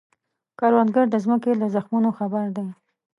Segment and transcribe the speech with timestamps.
[0.59, 2.67] کروندګر د ځمکې له زخمونو خبر دی